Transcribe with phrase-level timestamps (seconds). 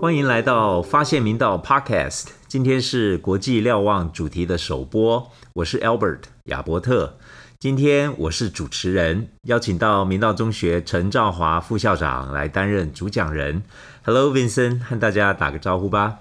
[0.00, 7.18] 欢迎来到发现明道 Podcast，今天是国际瞭望主题的首播，我是 Albert 亚伯特。
[7.58, 13.62] 今天我是主持人，邀请到明道中学陈兆华副校长来担任主讲人。
[14.04, 16.18] Hello Vincent，和大家打个招呼吧。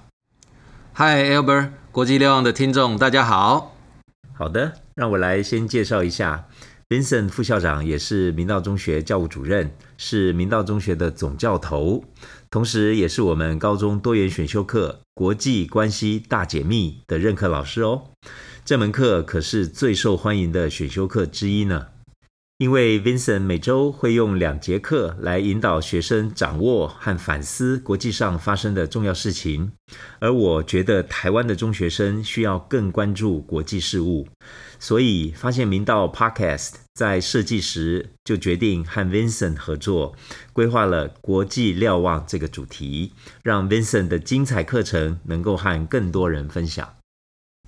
[0.96, 3.74] Hi Albert，国际瞭望的听众大家好。
[4.34, 6.50] 好的，让我来先介绍一下
[6.90, 12.04] ，Vincent 副校长也是明道中学教务主任，是明道中学的总教头。
[12.52, 18.02] 同时，也是我们高中多元选修课《国际关系大解密》的任课老师哦。
[18.66, 21.88] 这门课可是最受欢迎的选修课之一呢。
[22.58, 29.74] 因为 Vincent 每周会用两节课来引导学生掌握和反思国际上发生的重要事情，
[30.20, 34.30] 而我觉得台湾的中学生需要更关注国际事务，
[34.80, 40.16] 所以发现明道 Podcast 在设计时就决定和 Vincent 合作，
[40.54, 43.12] 规划了国际瞭望这个主题，
[43.44, 46.96] 让 Vincent 的精彩课程能够和更多人分享。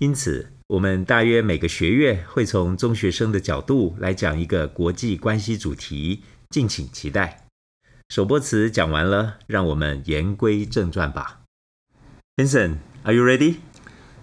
[0.00, 0.57] 因此。
[0.68, 7.46] 我们大约每个学月会从中学生的角度来讲一个国际关系主题，敬请期待。
[8.10, 11.40] 首播词讲完了，让我们言归正传吧。
[12.36, 13.54] Vincent，Are you ready?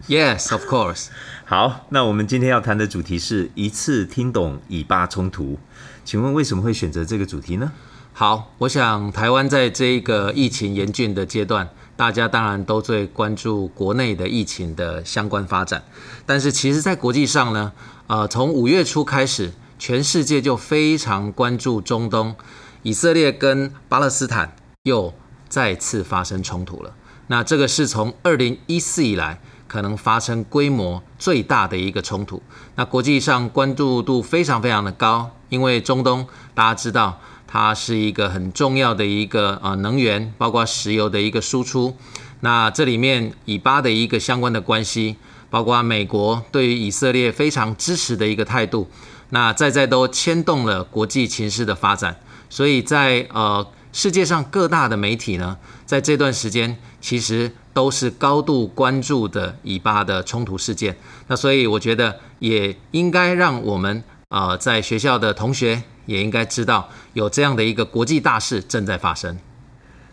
[0.08, 1.08] Yes, of course.
[1.46, 5.58] 好，那我们今天要谈的主题是一次听懂以巴冲突。
[6.04, 7.72] 请问为什么会选择这个主题呢？
[8.14, 11.72] 好，我想台湾在这一个疫情严峻的阶段。
[11.98, 15.82] 大家当然都最关注国内的疫情的相关发展，
[16.26, 17.72] 但是其实，在国际上呢，
[18.08, 22.36] 呃，从五月初开始，全世界就非常关注中东，
[22.84, 25.14] 以色列跟巴勒斯坦又
[25.48, 26.94] 再次发生冲突了。
[27.28, 32.44] 那这个是从二零一四以来可能发生规模最大的一个冲突。
[32.76, 37.22] 那国际上关注度非常非常的高，因为中东大家知道。
[37.56, 41.96] 它是一个很重要的一个呃能源，包括石油的一个输出。
[42.42, 45.16] 那这里面以巴的一个相关的关系，
[45.50, 48.90] 包括美国对于以色列非常支持的一个态度，
[49.30, 52.18] 那在在都牵动了国际情势的发展。
[52.50, 60.98] 所以在呃世界上各大的媒体呢，在这段时间其实都是高度关注的以巴的冲突事件。
[61.28, 65.84] 那所以我觉得也应该让我们呃在学校的同学。
[66.06, 69.38] 也应该知道有这样的一个国际大事正在发生。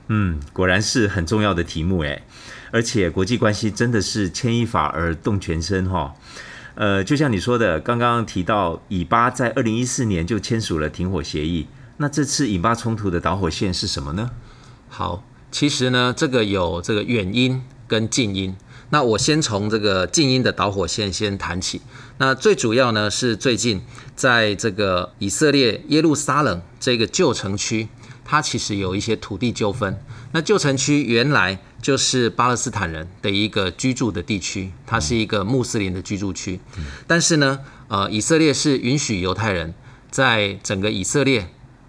[0.08, 2.22] 嗯，果然是很重要的题目诶，
[2.70, 6.14] 而且国际关系真的是牵一发而动全身哈。
[6.75, 11.66] 呃，就像你说的，刚刚提到以巴在二零一四年就签署了停火协议，
[11.98, 14.30] 那这次以巴冲突的导火线是什么呢？
[14.88, 18.56] 好，其实呢，这个有这个远因跟近因。
[18.92, 21.80] 那我先从这个静音的导火线先谈起。
[22.19, 23.80] 那最主要呢是最近
[24.14, 27.88] 在这个以色列耶路撒冷这个旧城区，
[28.22, 29.98] 它其实有一些土地纠纷。
[30.32, 36.60] 那旧城区原来就是巴勒斯坦人的一个居住的地区，它是一个穆斯林的居住区。
[37.06, 39.72] 但是呢，呃，以色列是允许犹太人
[40.10, 41.48] 在整个以色列，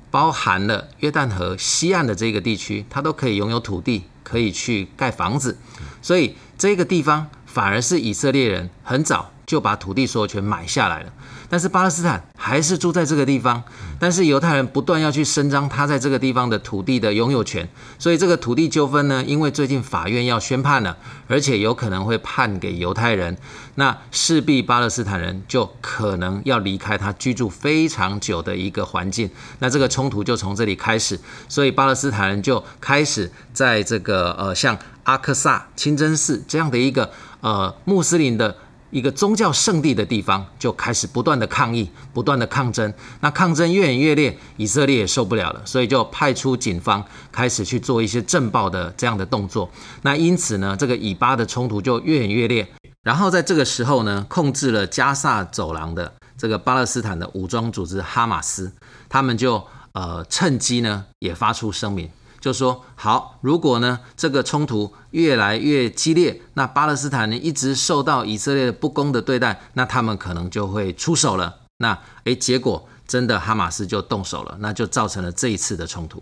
[0.09, 5.58] 包含了约旦河西岸的这个地区，它都可以拥有土地，可以去盖房子。
[6.02, 11.14] 所以这个地方反而是以色列人很早就把土地所有权买下来了，
[11.47, 13.62] 但是巴勒斯坦还是住在这个地方，
[14.00, 17.69] 但是犹太人不断要去伸张他在这个地方的土地的拥有权，
[18.00, 20.97] 所以这个土地纠纷呢，因为最近法院要宣判了，
[21.28, 23.38] 而且有可能会判给犹太人，
[23.75, 34.75] 那势必巴勒斯坦人就可能要离开他居住非常久的一个环境，那这个冲突就从这里开始，所以巴勒斯坦人就开始在这个呃像。
[35.03, 38.56] 阿克萨清真寺这样的一个呃穆斯林的
[38.94, 42.94] 一个宗教圣地的地方，就开始不断的抗议，不断的抗争。
[43.22, 49.68] 那抗争越演越烈，以色列也受不了了，所以就派出警方开始去做一些震爆的这样的动作。
[50.03, 52.68] 那因此呢，这个以巴的冲突就越演越烈。
[53.02, 58.72] 然后在这个时候呢，控制了加萨走廊的这个巴勒斯坦的武装组织哈马斯，
[59.09, 62.08] 他们就呃趁机呢也发出声明。
[62.43, 71.61] 就说好，如果呢这个冲突越来越激烈，那巴勒斯坦呢一直受到以色列不公的对待，那他们可能就会出手了。
[71.78, 76.22] 那诶，结果真的哈马斯就动手了，那就造成了这一次的冲突。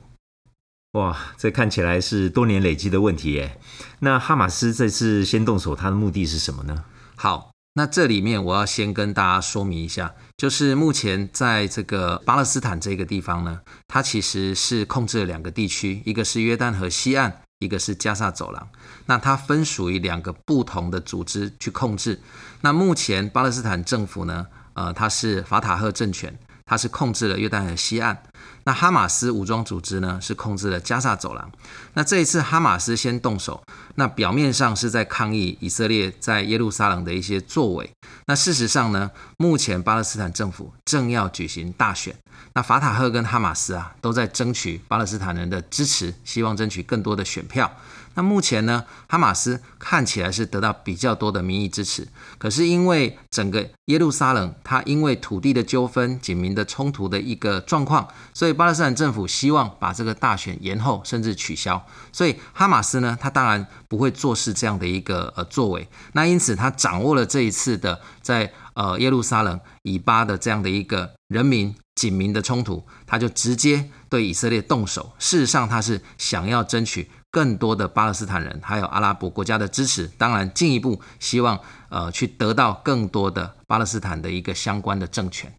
[0.92, 3.60] 哇，这看起来是多年累积的问题耶。
[4.02, 6.84] 那哈马斯这次先动手，他的目的是什么呢？
[7.16, 7.50] 好。
[7.74, 18.68] 那这里面我要先跟大家说明一下，就是目前在这个巴勒斯坦这个地方呢，它其实是控制了两个地区，一个是约旦河西岸，一个是加萨走廊。
[19.06, 22.20] 那它分属于两个不同的组织去控制。
[22.60, 28.22] 那目前巴勒斯坦政府呢，呃，它是法塔赫政权，它是控制了约旦河西岸。
[28.64, 31.52] 那哈马斯武装组织呢，是控制了加萨走廊。
[31.94, 33.64] 那这一次哈马斯先动手，
[33.96, 37.92] 那表面上是在抗议以色列在耶路撒冷的一些作为。
[38.28, 42.16] 那事实上呢，目前巴勒斯坦政府正要举行大选。
[42.54, 47.72] 那法塔赫跟哈马斯啊，都在争取巴勒斯坦人的支持，希望争取更多的选票。
[48.14, 61.86] 那目前呢，哈马斯看起来是得到比较多的民意支持，可是因为整个耶路撒冷，它因为土地的纠纷、警民的冲突的一个状况，所以巴勒斯坦政府希望把这个大选延后，甚至取消。
[62.12, 65.88] 所以哈马斯呢，他当然不会坐视这样的一个呃作为。
[66.14, 75.14] 那因此他掌握了这一次的在呃耶路撒冷以巴的这样的一个人民警民的冲突，他就直接对以色列动手。
[75.18, 77.10] 事实上，他是想要争取。
[77.32, 85.54] 更多的巴勒斯坦人，还有阿拉伯国家的支持，当然进一步希望呃去得到更多的巴勒斯坦的一个相关的政权。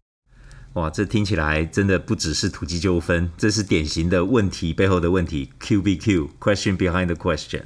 [0.73, 7.63] 哇，这听起来真的不只是土地纠纷，这是典型的问题背后的问题，Q B Q，question behind the question。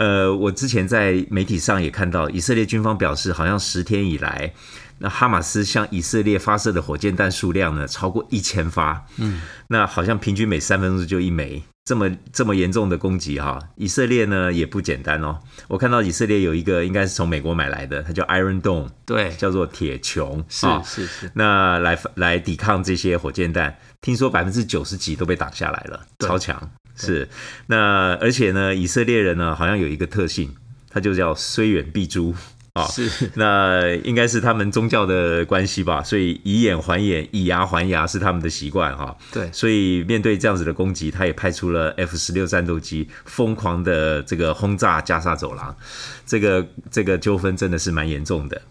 [0.00, 4.50] 呃，我之前在媒体上也看到，以色列军方表示，好像十天以来。
[4.96, 9.04] 那哈马斯向以色列发射的火箭弹数量呢，超过一千发。
[9.18, 15.38] 嗯，那好像平均每三分钟就一枚，这么这么严重的攻击哈，以色列呢也不简单哦。
[15.68, 21.30] 我看到以色列有一个应该是从美国买来的，它叫 Iron Dome，对，叫做铁穹，是是是。
[21.34, 26.70] 那来来抵抗这些火箭弹，听说百分之九十几都被挡下来了，超强。
[27.06, 27.28] 是，
[27.66, 30.54] 那而且呢，以色列人呢好像有一个特性，
[30.88, 32.34] 他就叫虽远必诛。
[32.74, 39.16] 啊，是那应该是他们宗教的关系吧，所以以眼还眼，以牙还牙是他们的习惯哈。
[39.32, 45.76] 对，所以面对这样子的攻击，他也派出了 F 十六战斗机，疯狂的这个轰炸加沙走廊，
[46.24, 48.62] 这个这个纠纷真的是蛮严重的。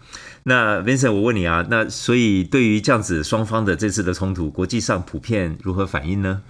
[0.44, 6.42] 那 Vincent，我问你啊，那所以对于这样子双方的这次的冲突，国际上普遍如何反应呢？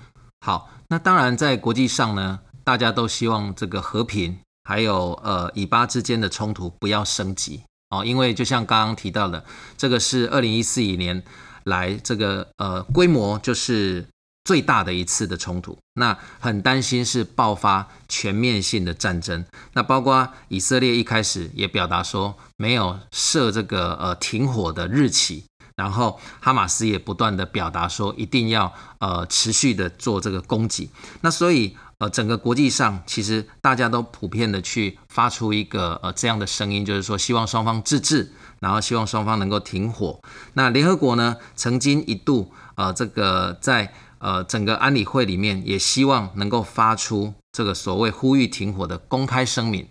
[0.45, 4.37] 好，那当然在国际上呢，大家都希望这个和平。
[4.67, 9.43] 还有呃，以巴之间的冲突不要升级哦，因为就像刚刚提到的，
[9.75, 11.23] 这个是二零一四年
[11.63, 14.05] 来这个呃规模就是
[14.43, 19.43] 最大的一次的冲突，那很担心是爆发全面性的战争。
[19.73, 25.45] 那包括以色列一开始也表达说没有设这个呃停火的日期，
[25.79, 30.89] 然后哈马斯也不断的表达说一定要呃持续的做这个攻击。
[31.21, 31.75] 那所以。
[32.01, 38.31] 呃，整个国际上其实大家都普遍的去发出一个呃这样的声音，就是说希望双方自治，
[38.61, 40.17] 然后希望双方能够停火。
[40.53, 49.85] 那联合国呢，曾经一度呃这个在呃整个安理会里面也希望能够发出这个所谓呼吁停火的公开声明，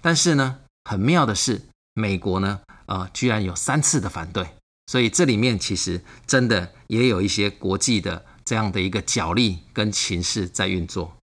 [0.00, 0.56] 但是呢，
[0.90, 1.62] 很妙的是，
[1.94, 4.48] 美国呢呃居然有三次的反对，
[4.86, 11.16] 所以这里面其实真的也有一些国际的这样的一个角力跟情势在运作。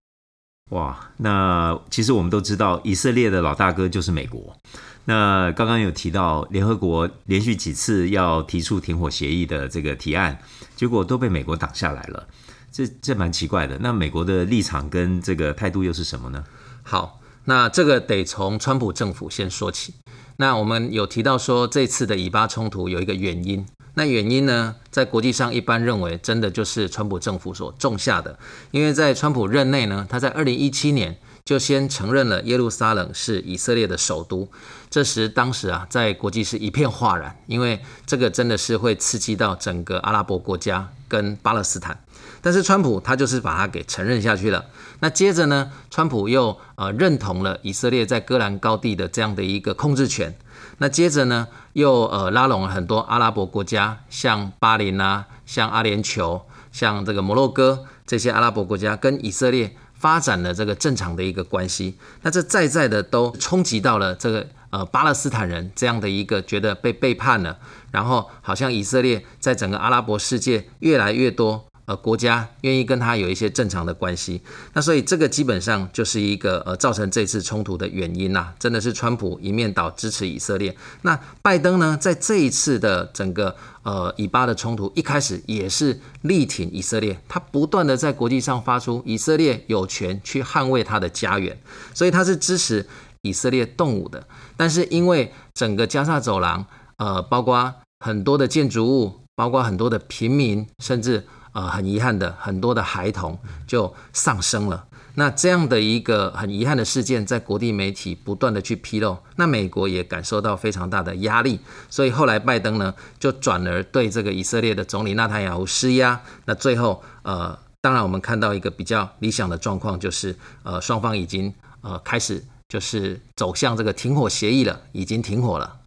[0.70, 4.56] 哇，那其实我们都知道，以色列的老大哥就是美国。
[5.04, 10.38] 那刚刚有提到，联合国连续几次要提出停火协议的这个提案，
[10.76, 12.28] 结果都被美国挡下来了，
[12.70, 13.78] 这这蛮奇怪的。
[13.78, 16.44] 那美国的立场跟这个态度又是什么呢？
[16.82, 19.94] 好，那这个得从川普政府先说起。
[20.36, 23.66] 那我们有提到说，这次的以巴冲突有一个原因。
[23.94, 28.38] 那原因呢，在国际上一般认为，真的就是川普政府所种下的。
[28.70, 34.48] 因为在川普任内呢，他在二零一七年就先承认了耶路撒冷是以色列的首都。
[34.88, 41.98] 这时，当时啊，在国际是一片哗然，因为这个真的是会刺激到整个阿拉伯国家跟巴勒斯坦。
[42.40, 44.64] 但是川普他就是把它给承认下去了。
[45.00, 50.34] 那接着呢，川普又呃认同了以色列在戈兰高地的这样的一个控制权。
[50.78, 61.98] 那接着呢，又呃拉拢了很多阿拉伯国家，像巴林啊，像阿联酋，像这个摩洛哥这些阿拉伯国家，跟以色列发展了这个正常的一个关系。
[62.22, 67.58] 那这在在的都冲击到了这个呃巴勒斯坦人这样的一个觉得被背叛了，
[67.90, 71.66] 然后好像以色列在整个阿拉伯世界越来越多。
[71.86, 74.40] 呃，国家愿意跟他有一些正常的关系，
[74.74, 80.76] 那所以这个基本上就是一个呃造成这次冲突的原因呐，真的是川普一面倒支持以色列。
[81.02, 91.58] 那拜登呢，在这一次的整个呃以巴的冲突一开始也是力挺以色列，他不断的在国际上发出以色列有权去捍卫他的家园，
[91.92, 92.86] 所以他是支持
[93.22, 94.26] 以色列动武的。
[94.56, 96.64] 但是因为整个加沙走廊，
[96.96, 104.86] 呃，包括很多的建筑物，包括很多的平民，甚至呃，很遗憾的，很多的孩童就丧生了。
[105.16, 111.58] 那这样的一个很遗憾的事件，在国际媒体不断的去披露，那美国也感受到非常大的压力，
[111.90, 116.20] 所以后来拜登呢就转而对这个以色列的总理纳坦雅胡施压。
[116.44, 125.80] 那最后，呃，当然我们看到一个比较理想的状况，就是呃双方已经呃开始就是走向这个停火协议了，已经停火了。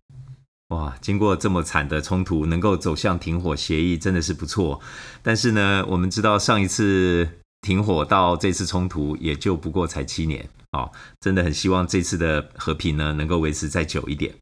[0.70, 4.82] 哇，经过这么惨的冲突，能够走向停火协议，真的是不错。
[5.22, 7.30] 但是呢，我们知道上一次
[7.62, 14.34] 停火到这次冲突，也就不过才七年哦，真的很希望这次的和平呢，能够维持再久一点。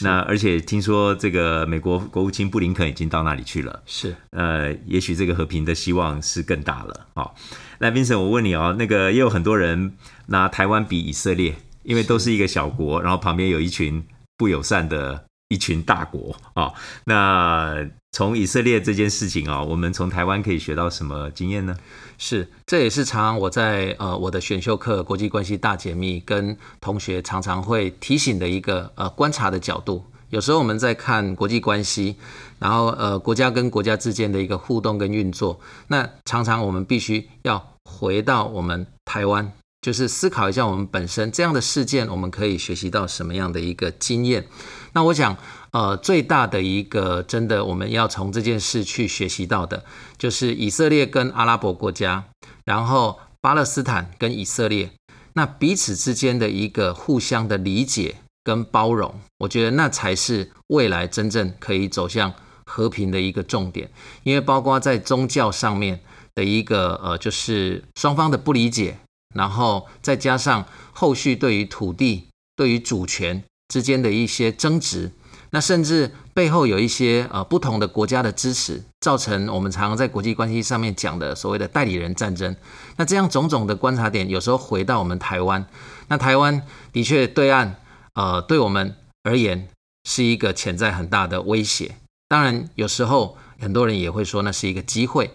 [0.00, 7.08] 那而且听说这个美国国务卿布林肯已经到那里去了，是呃，也许这个和平的希望是更大了。
[7.14, 7.32] 哦，
[7.80, 9.96] 那 Vincent，我问你哦，那个也有很多人
[10.26, 14.04] 拿台湾比以色列，因为都是一个小国，然后旁边有一群
[14.36, 15.24] 不友善的。
[15.48, 16.72] 一群大国啊，
[17.04, 21.76] 那从以色列这件事情啊，我们从台湾可以学到什么经验呢？
[22.16, 30.02] 是，这也是常常我在呃我的选修课《国际关系大解密》跟同学常常会提醒的一个呃观察的角度。
[30.30, 32.16] 有时候我们在看国际关系，
[32.58, 44.46] 然后呃国家跟国家之间的一个互动跟运作，那常常我们必须要回到我们台湾，就是思考一下我们本身这样的事件，我们可以学习到什么样的一个经验。
[44.92, 45.36] 那我想，
[45.72, 49.84] 呃，最大的一个真的我们要从这件事去学习到的，
[50.16, 52.24] 就是以色列跟阿拉伯国家，
[52.64, 54.92] 然后巴勒斯坦跟以色列，
[55.32, 62.32] 那彼此之间的一个互相的理解跟包容，我觉得那才是未来真正可以走向
[62.64, 63.90] 和平的一个重点。
[64.22, 65.98] 因为包括在宗教上面
[66.36, 68.98] 的一个呃，就是双方的不理解，
[69.32, 73.42] 然后再加上后续对于土地、对于主权。
[73.68, 75.10] 之间的一些争执，
[75.48, 82.54] 那甚至背后有一些呃不同的国家的支持，造成我们常常在国际关系上面讲的所谓的代理人战争。
[82.96, 85.64] 那这样种种的观察点，有时候回到我们台湾，
[86.08, 86.60] 那台湾
[86.92, 87.76] 的确对岸
[88.12, 89.66] 呃对我们而言
[90.04, 91.96] 是一个潜在很大的威胁。
[92.28, 95.30] 当然，有时候很多人也会说那是一个机会。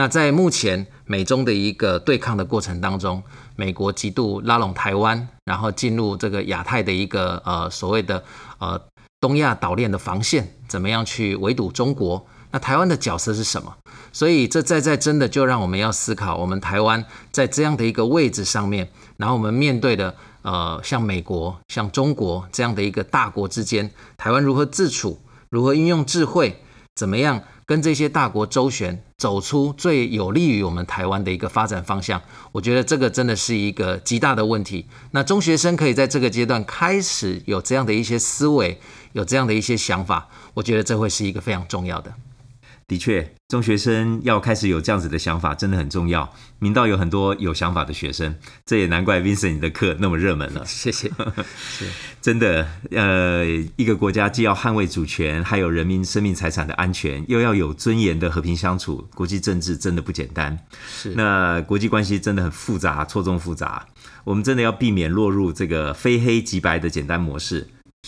[0.00, 3.22] 那在目前美中的一个对抗的过程当中，
[3.54, 8.24] 美国极度拉拢台湾，然后进入这个亚太的一个呃所谓的
[8.60, 8.80] 呃
[9.20, 12.26] 东亚岛链的防线，怎么样去围堵中国？
[12.50, 13.76] 那台湾的角色是什么？
[14.10, 18.88] 所以这在在真的就让我们要思考，我们台湾在这样的一个位置上面，
[19.18, 25.20] 然后我们面对的呃像美国、像中国这样的一个大国之间，台湾如何自处？
[25.50, 26.62] 如何运用智慧？
[26.94, 27.42] 怎么样？
[27.70, 34.88] 跟这些大国周旋，走出最有利于我们台湾的一个发展方向，我觉得这个真的是一个极大的问题。
[35.12, 38.80] 那中学生可以在这个阶段开始有这样的一些思维，
[39.12, 42.12] 有这样的一些想法，我觉得这会是一个非常重要的。
[42.88, 46.32] 的确，中学生要开始有这样子的想法，真的很重要。
[46.60, 50.62] 明道有很多有想法的学生，这也难怪 Vincent 你的课那么热门了。
[50.70, 51.10] 谢谢。
[51.56, 51.84] 是
[52.22, 60.56] 真的，呃，一个国家既要捍卫主权，还有人民生命财产的安全，又要有尊严的和平相处，国际政治真的不简单。
[60.88, 61.16] 是。
[61.16, 63.84] 那国际关系真的很复杂，错综复杂。
[64.22, 67.66] 我们真的要避免落入这个非黑即白的简单模式。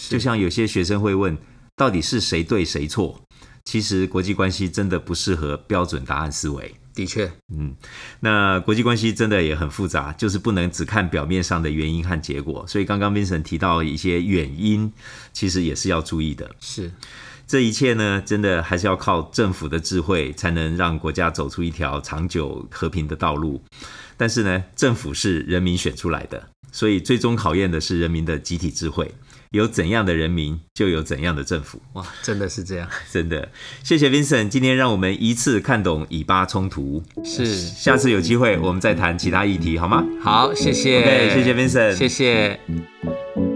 [0.09, 1.37] 就像有些学生会问，
[1.75, 3.21] 到底是谁对谁错？
[3.65, 6.75] 其实国际关系真的不适合标准答案思维。
[6.95, 7.75] 的确，嗯，
[8.21, 12.67] 那国际关系真的也很复杂，就是不能只看表面上的原因和结果。
[12.69, 14.93] 所以刚刚 Vincent 提到一些原因，
[15.33, 16.55] 其实也是要注意的。
[16.61, 16.93] 是，
[17.47, 23.63] 这一切呢，真的还是要靠政府的智慧，才能让国家走出一条长久和平的道路。
[24.19, 29.11] 但是呢，政府是人民选出来的，所以最终考验的是人民的集体智慧。
[29.53, 31.81] 有怎样的人民，就有怎样的政府。
[31.93, 33.49] 哇，真的是这样， 真的。
[33.85, 37.03] 谢谢 Vincent，今天让我们一次看懂以巴冲突。
[37.25, 40.05] 是，下次有机会我们再谈其他议题，好吗？
[40.23, 41.01] 好，谢谢。
[41.01, 43.52] OK，谢谢 Vincent，谢谢。